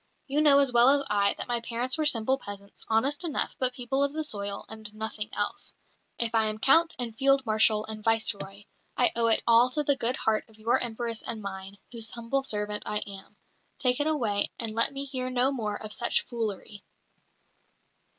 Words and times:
"You 0.25 0.41
know 0.41 0.57
as 0.57 0.73
well 0.73 0.89
as 0.89 1.03
I 1.11 1.35
that 1.35 1.47
my 1.47 1.61
parents 1.61 1.95
were 1.95 2.07
simple 2.07 2.39
peasants, 2.39 2.83
honest 2.87 3.23
enough, 3.23 3.55
but 3.59 3.71
people 3.75 4.03
of 4.03 4.13
the 4.13 4.23
soil 4.23 4.65
and 4.67 4.91
nothing 4.95 5.29
else. 5.31 5.75
If 6.17 6.33
I 6.33 6.47
am 6.47 6.57
Count 6.57 6.95
and 6.97 7.15
Field 7.15 7.45
Marshal 7.45 7.85
and 7.85 8.03
Viceroy, 8.03 8.63
I 8.97 9.11
owe 9.15 9.27
it 9.27 9.43
all 9.45 9.69
to 9.69 9.83
the 9.83 9.95
good 9.95 10.15
heart 10.15 10.49
of 10.49 10.57
your 10.57 10.79
Empress 10.79 11.21
and 11.21 11.39
mine, 11.39 11.77
whose 11.91 12.09
humble 12.09 12.41
servant 12.41 12.81
I 12.83 13.03
am. 13.05 13.35
Take 13.77 13.99
it 13.99 14.07
away, 14.07 14.49
and 14.57 14.71
let 14.71 14.91
me 14.91 15.05
hear 15.05 15.29
no 15.29 15.51
more 15.51 15.75
of 15.79 15.93
such 15.93 16.21
foolery." 16.25 16.83